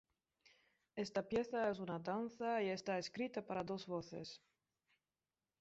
[0.95, 4.41] Esta pieza es una danza y está escrita para dos voces.